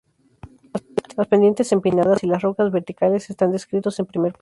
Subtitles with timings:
[1.15, 4.39] Las pendientes empinadas y las rocas verticales están descritos en primer plano.